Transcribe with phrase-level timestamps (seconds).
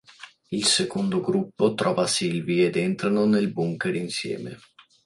[0.49, 4.57] Il secondo gruppo trova Sylvie ed entrano nel bunker insieme.